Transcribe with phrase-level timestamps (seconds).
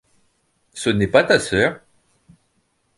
[0.73, 1.79] Ce n’est pas ta sœur?